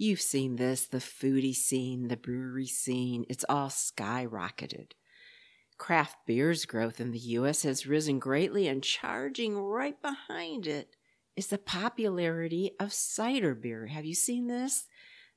[0.00, 4.92] You've seen this the foodie scene, the brewery scene, it's all skyrocketed.
[5.76, 7.62] Craft beer's growth in the U.S.
[7.62, 10.94] has risen greatly, and charging right behind it
[11.34, 13.86] is the popularity of cider beer.
[13.86, 14.86] Have you seen this?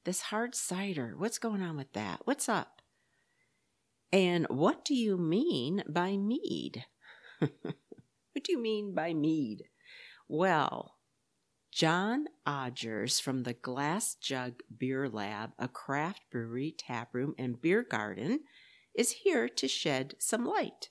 [0.04, 1.16] This hard cider.
[1.18, 2.22] What's going on with that?
[2.26, 2.82] What's up?
[4.14, 6.86] And what do you mean by mead?
[7.40, 9.64] what do you mean by mead?
[10.28, 10.96] Well,
[11.72, 18.42] John Odgers from the Glass Jug Beer Lab, a craft brewery, taproom, and beer garden,
[18.94, 20.90] is here to shed some light.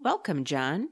[0.00, 0.88] Welcome, John.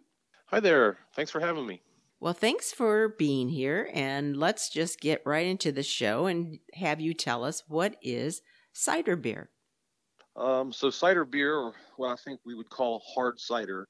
[0.46, 0.98] Hi there.
[1.16, 1.82] Thanks for having me.
[2.20, 7.00] Well, thanks for being here, and let's just get right into the show and have
[7.00, 8.40] you tell us what is
[8.72, 9.50] cider beer.
[10.36, 13.88] Um, so, cider beer, or what I think we would call hard cider,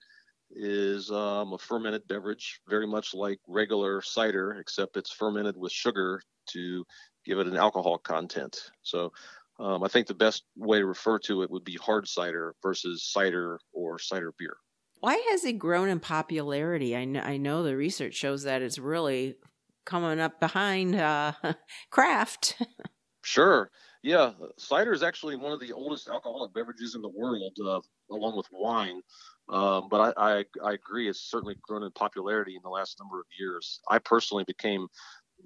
[0.54, 6.20] is um, a fermented beverage, very much like regular cider, except it's fermented with sugar
[6.50, 6.84] to
[7.24, 8.70] give it an alcohol content.
[8.82, 9.12] So
[9.58, 13.04] um, I think the best way to refer to it would be hard cider versus
[13.04, 14.56] cider or cider beer.
[15.00, 16.96] Why has it grown in popularity?
[16.96, 19.36] I know, I know the research shows that it's really
[19.84, 21.32] coming up behind uh,
[21.90, 22.60] craft.
[23.22, 23.70] sure.
[24.02, 27.80] Yeah, cider is actually one of the oldest alcoholic beverages in the world, uh,
[28.10, 29.00] along with wine.
[29.48, 33.20] Um, but I, I, I agree, it's certainly grown in popularity in the last number
[33.20, 33.80] of years.
[33.88, 34.88] I personally became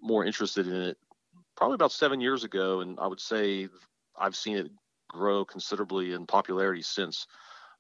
[0.01, 0.97] more interested in it
[1.57, 3.69] probably about seven years ago, and I would say
[4.17, 4.71] I've seen it
[5.09, 7.27] grow considerably in popularity since.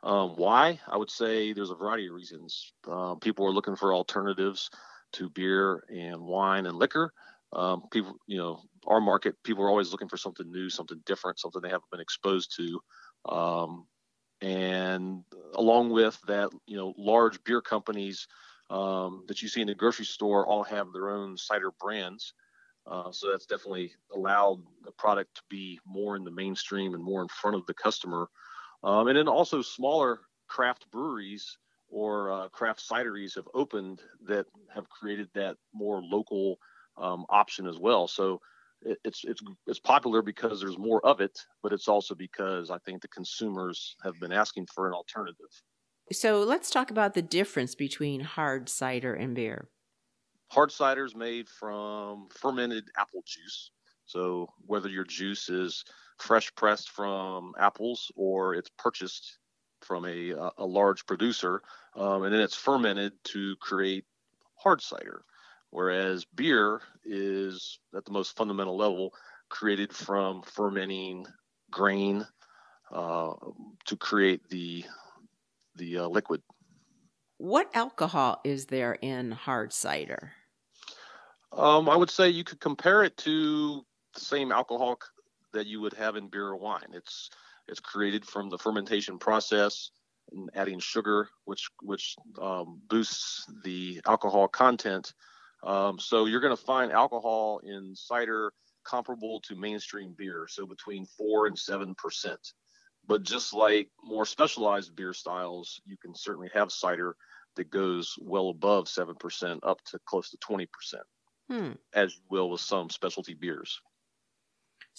[0.03, 0.81] Um, why?
[0.89, 2.73] I would say there's a variety of reasons.
[2.89, 4.71] Um, people are looking for alternatives
[5.15, 7.13] to beer and wine and liquor.
[7.53, 11.39] Um, people, you know, our market, people are always looking for something new, something different,
[11.39, 12.81] something they haven't been exposed to.
[13.33, 13.87] Um,
[14.41, 18.27] and along with that, you know, large beer companies
[18.71, 22.35] um, that you see in the grocery store all have their own cider brands.
[22.87, 27.23] Uh, so that's definitely allowed the product to be more in the mainstream and more
[27.23, 28.29] in front of the customer.
[28.83, 31.59] Um, and then also smaller craft breweries
[31.91, 36.59] or uh, craft cideries have opened that have created that more local
[36.97, 38.07] um, option as well.
[38.09, 38.41] So
[38.83, 43.03] it's it's it's popular because there's more of it, but it's also because I think
[43.03, 45.47] the consumers have been asking for an alternative.
[46.13, 49.69] So let's talk about the difference between hard cider and beer.
[50.51, 53.71] Hard cider is made from fermented apple juice.
[54.07, 55.85] So whether your juice is
[56.19, 59.39] fresh pressed from apples or it's purchased
[59.83, 61.63] from a a large producer,
[61.95, 64.05] um, and then it's fermented to create
[64.57, 65.25] hard cider
[65.71, 69.13] whereas beer is at the most fundamental level
[69.49, 71.27] created from fermenting
[71.71, 72.27] grain
[72.93, 73.33] uh,
[73.87, 74.85] to create the
[75.77, 76.43] the uh, liquid.
[77.39, 80.33] What alcohol is there in hard cider?
[81.53, 83.83] Um, I would say you could compare it to
[84.15, 84.99] the same alcohol
[85.53, 86.89] that you would have in beer or wine.
[86.93, 87.31] It's
[87.69, 89.91] it's created from the fermentation process
[90.33, 95.13] and adding sugar, which which um, boosts the alcohol content
[95.65, 98.53] um, so you're going to find alcohol in cider
[98.85, 102.41] comparable to mainstream beer, so between four and seven percent.
[103.07, 107.17] But just like more specialized beer styles, you can certainly have cider
[107.57, 111.05] that goes well above seven percent, up to close to twenty percent,
[111.51, 111.73] hmm.
[111.95, 113.81] as you will with some specialty beers.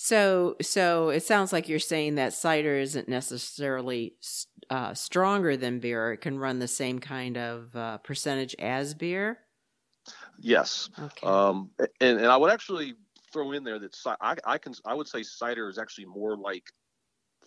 [0.01, 4.15] So, so it sounds like you're saying that cider isn't necessarily
[4.69, 6.13] uh, stronger than beer.
[6.13, 9.39] It can run the same kind of uh, percentage as beer.
[10.39, 10.89] Yes.
[10.97, 11.27] Okay.
[11.27, 12.95] Um, and, and I would actually
[13.31, 16.63] throw in there that I, I can I would say cider is actually more like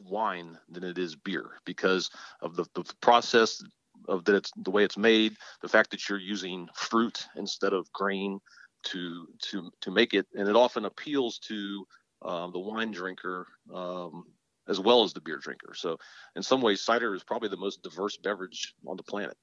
[0.00, 2.10] wine than it is beer because
[2.40, 3.62] of the, the process
[4.08, 7.92] of that it's the way it's made, the fact that you're using fruit instead of
[7.92, 8.40] grain
[8.84, 11.87] to to to make it, and it often appeals to
[12.22, 14.25] um, the wine drinker um,
[14.69, 15.75] as well as the beer drinker.
[15.75, 15.98] So
[16.37, 19.37] in some ways, cider is probably the most diverse beverage on the planet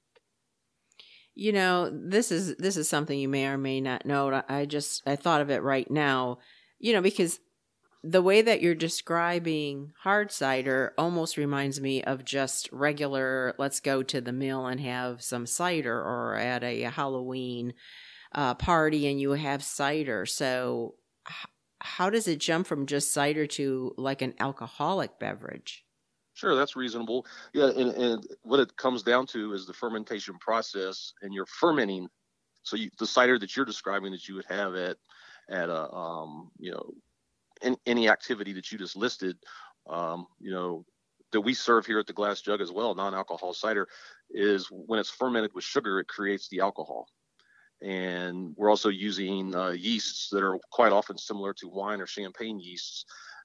[1.40, 5.02] you know this is this is something you may or may not know i just
[5.06, 6.38] i thought of it right now
[6.78, 7.40] you know because
[8.02, 14.02] the way that you're describing hard cider almost reminds me of just regular let's go
[14.02, 17.72] to the mill and have some cider or at a halloween
[18.34, 20.94] uh, party and you have cider so
[21.80, 25.84] how does it jump from just cider to like an alcoholic beverage?
[26.34, 27.26] Sure, that's reasonable.
[27.52, 32.08] Yeah, and, and what it comes down to is the fermentation process, and you're fermenting.
[32.62, 34.96] So you, the cider that you're describing that you would have at
[35.50, 36.92] at a um, you know
[37.62, 39.36] in, any activity that you just listed,
[39.88, 40.84] um, you know
[41.32, 43.86] that we serve here at the Glass Jug as well, non-alcohol cider,
[44.30, 47.06] is when it's fermented with sugar, it creates the alcohol.
[47.82, 52.60] And we're also using uh, yeasts that are quite often similar to wine or champagne
[52.60, 53.04] yeasts,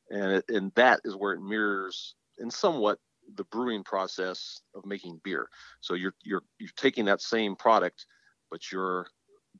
[0.09, 2.99] and it, and that is where it mirrors in somewhat
[3.35, 5.47] the brewing process of making beer.
[5.81, 8.05] So you're you're you're taking that same product,
[8.51, 9.07] but you're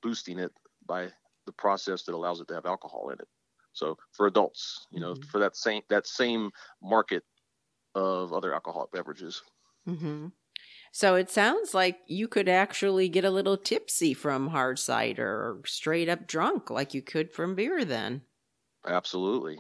[0.02, 0.52] boosting it
[0.88, 1.10] by
[1.46, 3.28] the process that allows it to have alcohol in it.
[3.74, 5.30] So for adults, you know, mm-hmm.
[5.30, 6.52] for that same that same
[6.82, 7.24] market
[7.94, 9.42] of other alcoholic beverages.
[9.88, 10.28] Mm-hmm.
[10.92, 15.62] So it sounds like you could actually get a little tipsy from hard cider or
[15.66, 18.22] straight up drunk like you could from beer then.
[18.88, 19.58] Absolutely.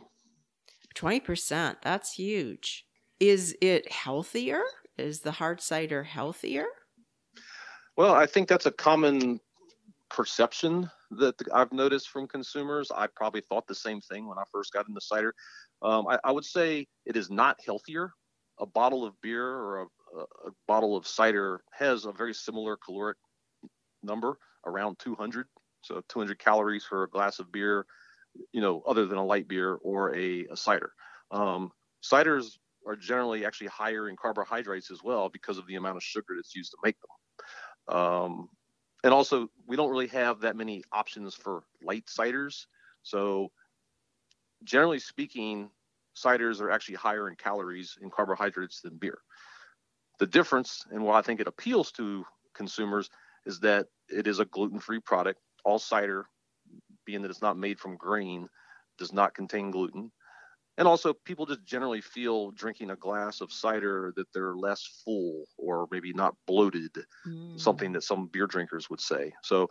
[0.95, 1.75] 20%.
[1.81, 2.84] That's huge.
[3.19, 4.63] Is it healthier?
[4.97, 6.65] Is the hard cider healthier?
[7.97, 9.39] Well, I think that's a common
[10.09, 12.91] perception that I've noticed from consumers.
[12.94, 15.33] I probably thought the same thing when I first got into cider.
[15.81, 18.12] Um, I, I, would say it is not healthier.
[18.59, 23.18] A bottle of beer or a, a, bottle of cider has a very similar caloric
[24.03, 25.47] number, around 200.
[25.81, 27.85] So 200 calories for a glass of beer,
[28.51, 30.91] you know, other than a light beer or a, a cider.
[31.31, 31.71] Um,
[32.03, 36.33] ciders are generally actually higher in carbohydrates as well because of the amount of sugar
[36.35, 37.97] that's used to make them.
[37.97, 38.49] Um,
[39.03, 42.65] and also, we don't really have that many options for light ciders.
[43.03, 43.51] So,
[44.63, 45.69] generally speaking,
[46.15, 49.19] ciders are actually higher in calories and carbohydrates than beer.
[50.19, 53.09] The difference, and why I think it appeals to consumers,
[53.45, 55.39] is that it is a gluten free product.
[55.65, 56.25] All cider,
[57.05, 58.47] being that it's not made from grain,
[58.97, 60.11] does not contain gluten
[60.77, 65.45] and also people just generally feel drinking a glass of cider that they're less full
[65.57, 66.92] or maybe not bloated
[67.25, 67.60] mm.
[67.60, 69.68] something that some beer drinkers would say so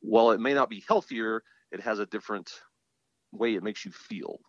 [0.00, 2.50] while it may not be healthier it has a different
[3.32, 4.40] way it makes you feel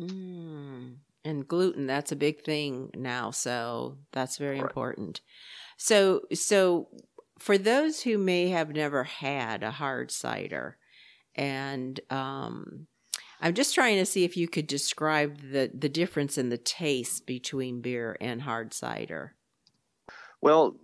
[0.00, 0.94] mm.
[1.24, 4.66] and gluten that's a big thing now so that's very right.
[4.66, 5.20] important
[5.76, 6.88] so so
[7.38, 10.78] for those who may have never had a hard cider
[11.34, 12.86] and um
[13.40, 17.26] I'm just trying to see if you could describe the, the difference in the taste
[17.26, 19.34] between beer and hard cider.
[20.40, 20.76] Well,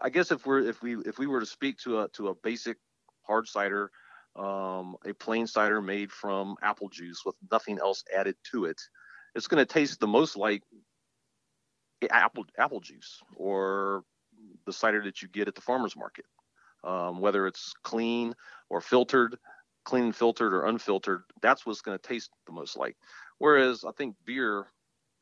[0.00, 2.34] I guess if we're if we if we were to speak to a to a
[2.34, 2.76] basic
[3.22, 3.90] hard cider,
[4.36, 8.80] um, a plain cider made from apple juice with nothing else added to it,
[9.34, 10.62] it's going to taste the most like
[12.10, 14.04] apple apple juice or
[14.66, 16.26] the cider that you get at the farmers market,
[16.84, 18.34] um, whether it's clean
[18.68, 19.38] or filtered
[19.86, 22.96] clean filtered or unfiltered, that's what's going to taste the most like.
[23.38, 24.66] Whereas I think beer,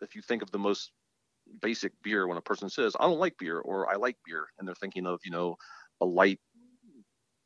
[0.00, 0.90] if you think of the most
[1.60, 4.66] basic beer, when a person says, I don't like beer or I like beer, and
[4.66, 5.56] they're thinking of, you know,
[6.00, 6.40] a light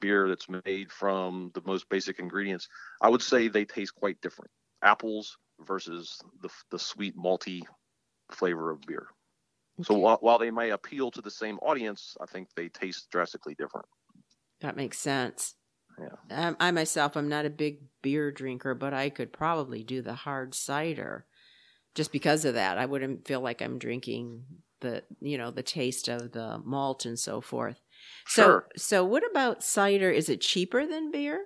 [0.00, 2.68] beer that's made from the most basic ingredients,
[3.02, 4.52] I would say they taste quite different.
[4.82, 7.62] Apples versus the, the sweet malty
[8.30, 9.08] flavor of beer.
[9.80, 9.86] Okay.
[9.88, 13.56] So while, while they may appeal to the same audience, I think they taste drastically
[13.56, 13.86] different.
[14.60, 15.54] That makes sense.
[16.00, 16.46] Yeah.
[16.48, 20.14] Um, I myself, I'm not a big beer drinker, but I could probably do the
[20.14, 21.26] hard cider
[21.94, 22.78] just because of that.
[22.78, 24.44] I wouldn't feel like I'm drinking
[24.80, 27.80] the, you know, the taste of the malt and so forth.
[28.26, 28.68] Sure.
[28.76, 30.11] So, so what about cider?
[30.11, 31.44] Is it cheaper than beer?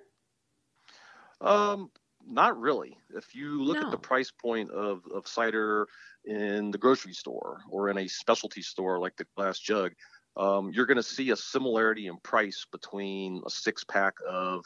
[1.41, 1.89] Um,
[2.27, 2.97] not really.
[3.15, 3.87] If you look no.
[3.87, 5.87] at the price point of, of cider
[6.25, 9.91] in the grocery store or in a specialty store like the Glass Jug,
[10.35, 14.65] um, you're going to see a similarity in price between a six pack of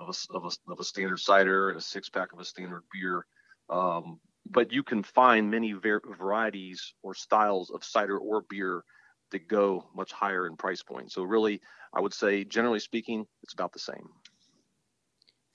[0.00, 2.82] of a, of a, of a standard cider and a six pack of a standard
[2.92, 3.26] beer.
[3.70, 8.84] Um, but you can find many ver- varieties or styles of cider or beer
[9.30, 11.12] that go much higher in price point.
[11.12, 11.60] So really,
[11.94, 14.08] I would say, generally speaking, it's about the same.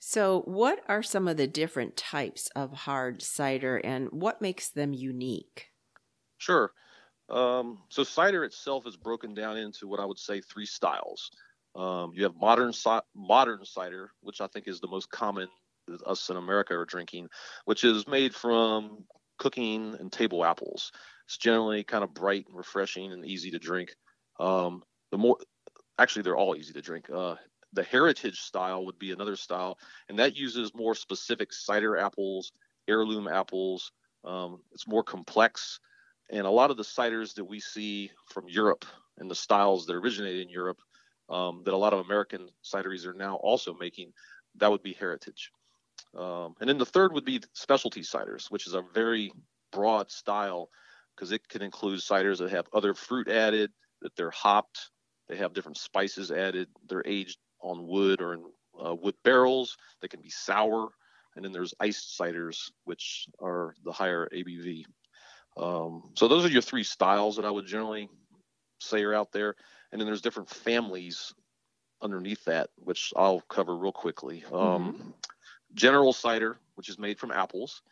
[0.02, 4.94] So, what are some of the different types of hard cider and what makes them
[4.94, 5.68] unique?
[6.38, 6.72] Sure.
[7.30, 11.30] Um, so cider itself is broken down into what I would say three styles.
[11.76, 12.72] Um, you have modern
[13.14, 15.48] modern cider, which I think is the most common
[15.86, 17.28] that us in America are drinking,
[17.64, 19.04] which is made from
[19.38, 20.92] cooking and table apples.
[21.26, 23.94] It's generally kind of bright and refreshing and easy to drink.
[24.40, 24.82] Um,
[25.12, 25.38] the more,
[25.98, 27.08] actually, they're all easy to drink.
[27.08, 27.36] Uh,
[27.72, 32.50] the heritage style would be another style, and that uses more specific cider apples,
[32.88, 33.92] heirloom apples.
[34.24, 35.78] Um, it's more complex.
[36.30, 38.84] And a lot of the ciders that we see from Europe
[39.18, 40.78] and the styles that originated in Europe
[41.28, 44.12] um, that a lot of American cideries are now also making,
[44.56, 45.50] that would be heritage.
[46.16, 49.32] Um, and then the third would be specialty ciders, which is a very
[49.72, 50.70] broad style
[51.14, 53.70] because it can include ciders that have other fruit added,
[54.02, 54.90] that they're hopped,
[55.28, 58.44] they have different spices added, they're aged on wood or in
[58.84, 60.88] uh, wood barrels, they can be sour,
[61.36, 64.84] and then there's iced ciders, which are the higher ABV.
[65.56, 68.08] Um, so those are your three styles that I would generally
[68.80, 69.56] say are out there,
[69.92, 71.34] and then there's different families
[72.02, 74.44] underneath that, which I'll cover real quickly.
[74.52, 75.10] Um, mm-hmm.
[75.74, 77.82] General cider, which is made from apples,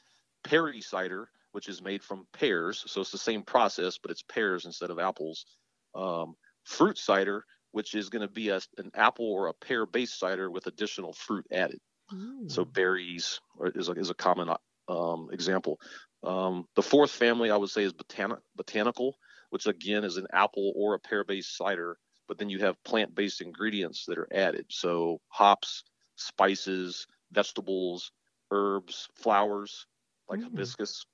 [0.44, 4.64] Perry cider, which is made from pears, so it's the same process, but it's pears
[4.64, 5.44] instead of apples.
[5.94, 10.18] Um, fruit cider, which is going to be a, an apple or a pear based
[10.18, 11.80] cider with additional fruit added.
[12.12, 12.50] Mm.
[12.50, 13.40] So berries
[13.74, 14.48] is a, is a common
[14.88, 15.80] um, example.
[16.22, 19.16] Um, the fourth family I would say is botani- botanical,
[19.50, 21.96] which again is an apple or a pear based cider,
[22.26, 24.66] but then you have plant based ingredients that are added.
[24.68, 25.84] So hops,
[26.16, 28.10] spices, vegetables,
[28.50, 29.86] herbs, flowers
[30.28, 30.44] like mm.
[30.44, 31.06] hibiscus.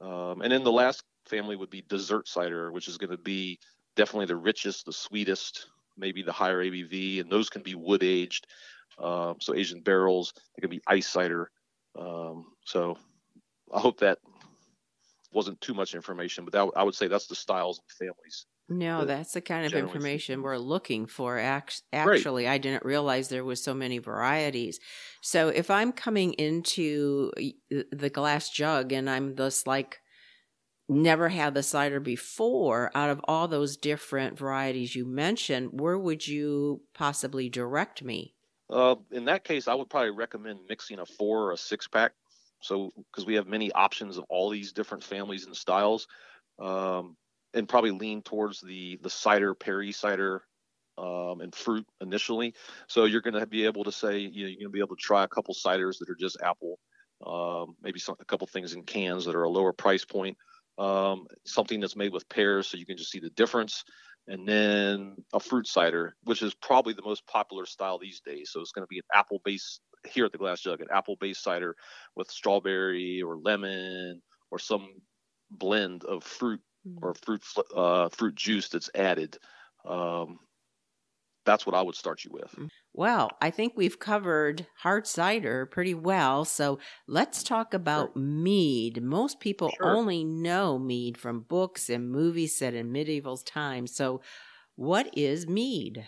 [0.00, 3.58] Um, and then the last family would be dessert cider, which is going to be
[3.94, 5.66] definitely the richest, the sweetest,
[5.96, 8.46] maybe the higher ABV, and those can be wood aged.
[8.98, 11.50] Um, so Asian barrels, they can be ice cider.
[11.98, 12.96] Um, so
[13.72, 14.18] I hope that
[15.32, 18.46] wasn't too much information, but that, I would say that's the styles of families.
[18.68, 21.38] No, that's the kind of information we're looking for.
[21.38, 24.78] Actually, I didn't realize there was so many varieties.
[25.20, 27.32] So if I'm coming into
[27.70, 29.98] the glass jug and I'm just like
[30.88, 36.26] never had the cider before, out of all those different varieties you mentioned, where would
[36.26, 38.36] you possibly direct me?
[38.70, 42.12] Uh, in that case, I would probably recommend mixing a four or a six pack.
[42.62, 46.06] So, because we have many options of all these different families and styles,
[46.58, 47.16] um,
[47.54, 50.42] and probably lean towards the the cider, Perry cider,
[50.96, 52.54] um, and fruit initially.
[52.88, 54.96] So you're going to be able to say, you know, you're going to be able
[54.96, 56.78] to try a couple ciders that are just apple,
[57.26, 60.38] um, maybe some, a couple things in cans that are a lower price point
[60.78, 63.84] um, something that's made with pears so you can just see the difference,
[64.28, 68.50] and then a fruit cider, which is probably the most popular style these days.
[68.52, 71.16] So it's going to be an apple based here at the Glass Jug, an apple
[71.20, 71.76] based cider
[72.16, 74.88] with strawberry or lemon or some
[75.50, 76.96] blend of fruit mm.
[77.02, 77.42] or fruit
[77.74, 79.38] uh, fruit juice that's added.
[79.84, 80.38] Um,
[81.44, 82.54] that's what I would start you with.
[82.56, 82.68] Mm.
[82.94, 86.44] Well, I think we've covered hard cider pretty well.
[86.44, 86.78] So
[87.08, 88.22] let's talk about sure.
[88.22, 89.02] mead.
[89.02, 89.90] Most people sure.
[89.90, 93.94] only know mead from books and movies set in medieval times.
[93.94, 94.20] So,
[94.76, 96.06] what is mead?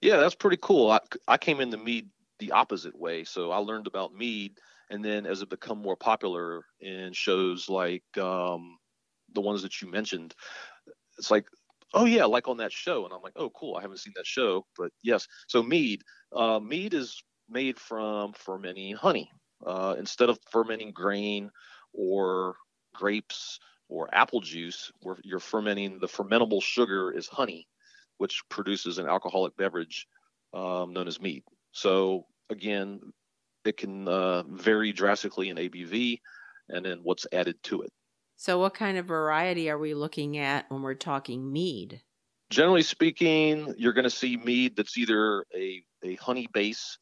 [0.00, 0.90] Yeah, that's pretty cool.
[0.90, 2.08] I, I came into mead
[2.42, 3.22] the opposite way.
[3.24, 4.58] So I learned about mead,
[4.90, 8.78] and then as it become more popular in shows like um,
[9.32, 10.34] the ones that you mentioned,
[11.18, 11.46] it's like
[11.94, 13.04] oh yeah like on that show.
[13.04, 15.26] And i'm like oh cool i haven't seen that show but yes.
[15.46, 16.02] So mead
[16.34, 19.30] uh, mead is made from fermenting honey
[19.64, 21.50] uh, instead of fermenting grain
[21.92, 22.56] or
[22.94, 27.68] grapes or apple juice where you're fermenting the fermentable sugar is honey
[28.18, 30.06] which produces an alcoholic beverage
[30.54, 31.42] um, known as mead.
[31.72, 33.00] So again
[33.64, 36.20] it can uh, vary drastically in abv
[36.68, 37.90] and then what's added to it
[38.42, 42.02] so, what kind of variety are we looking at when we're talking mead?
[42.50, 46.98] Generally speaking, you're going to see mead that's either a, a honey base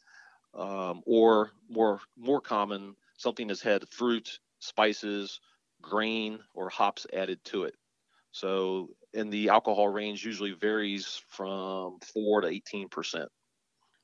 [0.53, 5.41] um, or more more common something that's had fruit, spices,
[5.81, 7.75] grain, or hops added to it.
[8.33, 13.31] So, and the alcohol range usually varies from four to eighteen percent.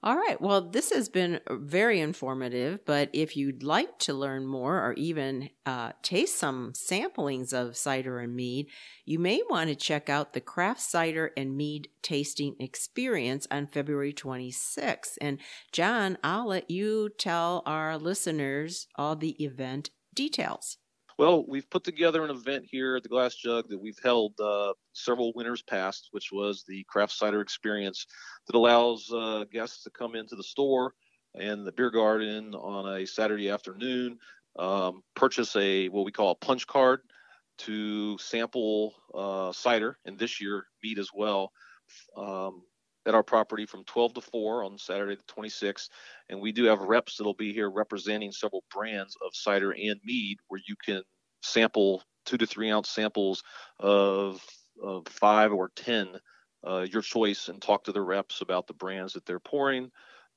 [0.06, 0.40] All right.
[0.40, 5.50] Well, this has been very informative, but if you'd like to learn more or even
[5.66, 8.68] uh, taste some samplings of cider and mead,
[9.04, 14.12] you may want to check out the Craft Cider and Mead Tasting Experience on February
[14.12, 15.18] 26th.
[15.20, 15.40] And
[15.72, 20.78] John, I'll let you tell our listeners all the event details.
[21.18, 24.74] Well, we've put together an event here at the Glass Jug that we've held uh,
[24.92, 28.06] several winters past, which was the craft cider experience
[28.46, 30.92] that allows uh, guests to come into the store
[31.34, 34.18] and the beer garden on a Saturday afternoon,
[34.58, 37.00] um, purchase a what we call a punch card
[37.58, 41.50] to sample uh, cider, and this year mead as well.
[42.14, 42.62] Um,
[43.06, 45.88] at our property from 12 to 4 on Saturday the 26th.
[46.28, 50.38] And we do have reps that'll be here representing several brands of cider and mead
[50.48, 51.02] where you can
[51.42, 53.42] sample two to three ounce samples
[53.78, 54.44] of,
[54.82, 56.08] of five or 10,
[56.66, 59.90] uh, your choice, and talk to the reps about the brands that they're pouring.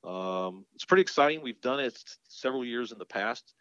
[0.04, 1.42] Um, it's pretty exciting.
[1.42, 1.98] We've done it
[2.28, 3.52] several years in the past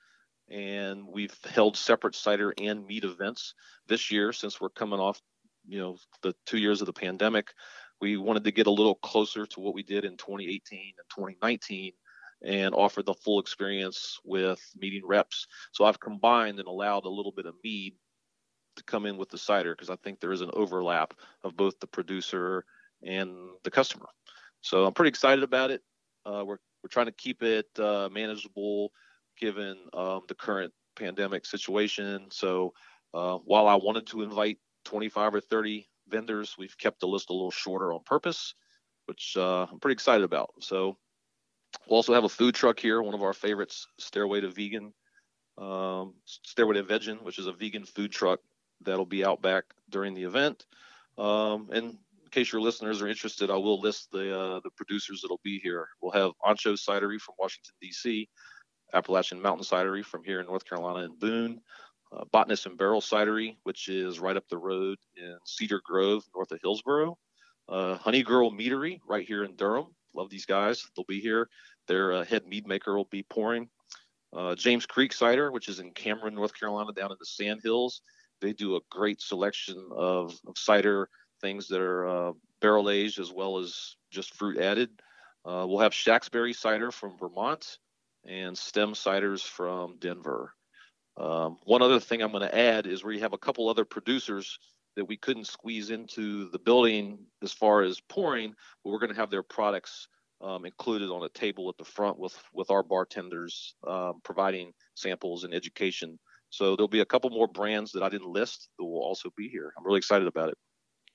[0.50, 3.54] and we've held separate cider and mead events
[3.88, 5.22] this year since we're coming off
[5.68, 7.50] you know the two years of the pandemic
[8.02, 11.94] we wanted to get a little closer to what we did in 2018 and 2019
[12.46, 15.48] and offer the full experience with meeting reps.
[15.74, 17.96] So I've combined and allowed a little bit of mead
[18.78, 21.14] to come in with the cider because I think there is an overlap
[21.44, 22.64] of both the producer
[23.04, 24.08] and the customer.
[24.62, 25.82] So I'm pretty excited about it.
[26.26, 28.94] Uh, we're we're trying to keep it uh, manageable
[29.38, 32.28] given um, the current pandemic situation.
[32.32, 32.74] So
[33.14, 37.34] uh, while I wanted to invite 25 or 30 vendors, we've kept the list a
[37.34, 38.54] little shorter on purpose,
[39.06, 40.52] which uh, I'm pretty excited about.
[40.60, 40.98] So
[41.88, 44.94] we'll also have a food truck here, one of our favorites, Stairway to Vegan,
[45.58, 48.40] um, Stairway to Vegan, which is a vegan food truck
[48.82, 50.66] that'll be out back during the event.
[51.18, 51.86] Um, and
[52.30, 55.60] in case your listeners are interested, I will list the uh, the producers that'll be
[55.60, 55.88] here.
[56.02, 58.30] We'll have Anxo Cidery from Washington D.C.,
[58.94, 61.62] Appalachian Mountain Cidery from here in North Carolina and Boone,
[62.12, 66.52] uh, Botanist and Barrel Cidery, which is right up the road in Cedar Grove, north
[66.52, 67.18] of Hillsborough.
[67.68, 69.88] Uh, Honey Girl Meadery, right here in Durham.
[70.16, 70.86] Love these guys.
[70.96, 71.50] They'll be here.
[71.88, 73.70] Their uh, head mead maker will be pouring.
[74.34, 78.02] Uh, James Creek Cider, which is in Cameron, North Carolina, down in the Sand Hills.
[78.42, 81.10] They do a great selection of, of cider
[81.42, 84.90] things that are uh, barrel aged as well as just fruit added.
[85.46, 87.78] Uh, we'll have Shacksbury cider from Vermont
[88.26, 90.54] and Stem ciders from Denver.
[91.20, 94.58] Um, one other thing I'm going to add is we have a couple other producers
[94.96, 99.20] that we couldn't squeeze into the building as far as pouring, but we're going to
[99.20, 100.08] have their products
[100.42, 105.44] um, included on a table at the front with with our bartenders um, providing samples
[105.44, 106.18] and education.
[106.50, 109.50] So there'll be a couple more brands that I didn't list that will also be
[109.50, 109.74] here.
[109.78, 110.58] I'm really excited about it.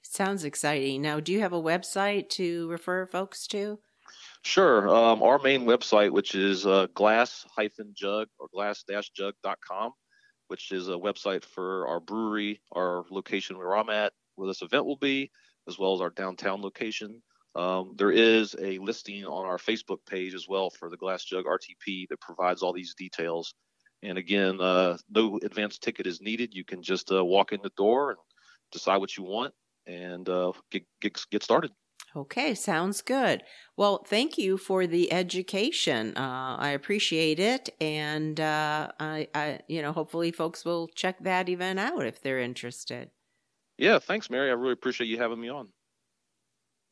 [0.02, 1.00] Sounds exciting.
[1.00, 3.80] Now, do you have a website to refer folks to?
[4.44, 4.94] Sure.
[4.94, 9.92] Um, our main website, which is uh, glass-jug or glass-jug.com,
[10.48, 14.84] which is a website for our brewery, our location where I'm at, where this event
[14.84, 15.30] will be,
[15.66, 17.22] as well as our downtown location.
[17.54, 21.46] Um, there is a listing on our Facebook page as well for the Glass Jug
[21.46, 23.54] RTP that provides all these details.
[24.02, 26.52] And again, uh, no advance ticket is needed.
[26.52, 28.18] You can just uh, walk in the door and
[28.72, 29.54] decide what you want
[29.86, 31.70] and uh, get, get, get started.
[32.16, 33.42] Okay, sounds good.
[33.76, 36.16] Well, thank you for the education.
[36.16, 41.48] Uh, I appreciate it, and uh, I, I, you know, hopefully, folks will check that
[41.48, 43.10] event out if they're interested.
[43.76, 44.50] Yeah, thanks, Mary.
[44.50, 45.72] I really appreciate you having me on.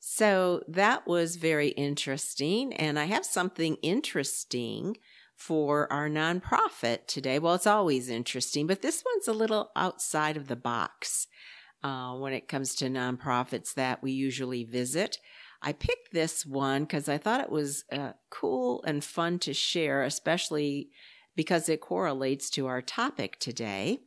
[0.01, 4.97] So that was very interesting, and I have something interesting
[5.37, 7.39] for our nonprofit today.
[7.39, 11.29] Well, it's always interesting, but this one's a little outside of the box
[11.83, 15.19] uh, when it comes to nonprofits that we usually visit.
[15.63, 20.03] I picked this one because I thought it was uh, cool and fun to share,
[20.03, 20.91] especially
[21.37, 24.01] because it correlates to our topic today.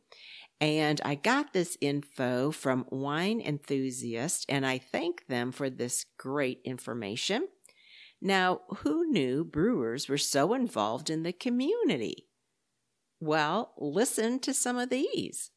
[0.60, 6.60] And I got this info from Wine Enthusiast, and I thank them for this great
[6.64, 7.48] information.
[8.22, 12.28] Now, who knew brewers were so involved in the community?
[13.20, 15.50] Well, listen to some of these.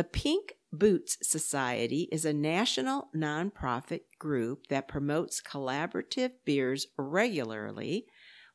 [0.00, 8.06] The Pink Boots Society is a national nonprofit group that promotes collaborative beers regularly,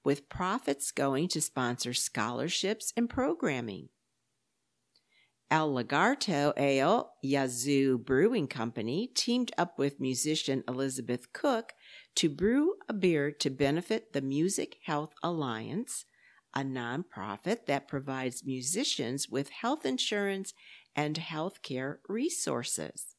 [0.03, 3.89] with profits going to sponsor scholarships and programming.
[5.51, 11.73] El Lagarto Ale Yazoo Brewing Company teamed up with musician Elizabeth Cook
[12.15, 16.05] to brew a beer to benefit the Music Health Alliance,
[16.55, 20.55] a nonprofit that provides musicians with health insurance
[20.95, 23.15] and healthcare resources.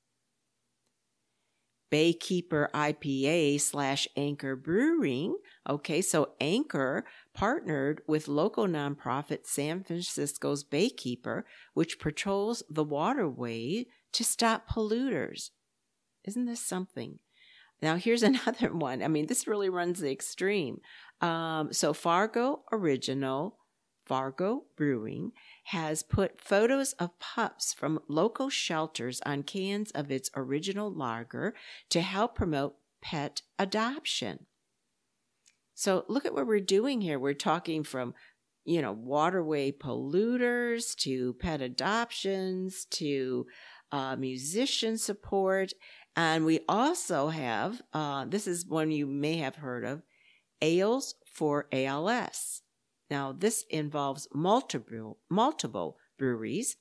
[1.92, 5.36] Baykeeper IPA slash Anchor Brewing.
[5.68, 11.42] Okay, so Anchor partnered with local nonprofit San Francisco's Baykeeper,
[11.74, 15.50] which patrols the waterway to stop polluters.
[16.24, 17.20] Isn't this something?
[17.80, 19.02] Now, here's another one.
[19.02, 20.80] I mean, this really runs the extreme.
[21.20, 23.58] Um, so, Fargo Original,
[24.06, 25.32] Fargo Brewing,
[25.64, 31.54] has put photos of pups from local shelters on cans of its original lager
[31.90, 34.46] to help promote pet adoption.
[35.74, 37.18] So, look at what we're doing here.
[37.18, 38.14] We're talking from
[38.66, 43.46] you know, waterway polluters to pet adoptions to
[43.92, 45.72] uh, musician support.
[46.16, 50.02] And we also have, uh, this is one you may have heard of,
[50.60, 52.62] Ales for ALS.
[53.10, 56.76] Now, this involves multiple, multiple breweries.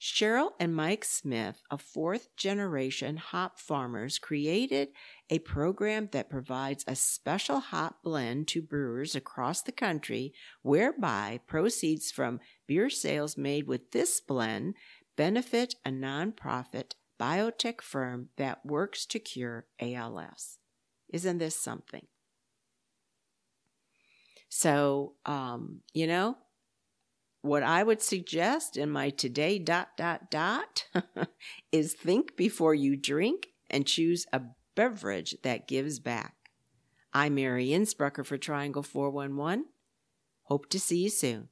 [0.00, 4.88] Cheryl and Mike Smith, a fourth generation hop farmers, created
[5.30, 12.10] a program that provides a special hop blend to brewers across the country, whereby proceeds
[12.10, 14.74] from beer sales made with this blend
[15.16, 20.58] benefit a nonprofit biotech firm that works to cure ALS.
[21.10, 22.06] Isn't this something?
[24.54, 26.36] So, um, you know,
[27.40, 30.84] what I would suggest in my today dot dot dot
[31.72, 34.42] is think before you drink and choose a
[34.74, 36.34] beverage that gives back.
[37.14, 39.64] I'm Mary Innsbrucker for Triangle 411.
[40.42, 41.48] Hope to see you soon.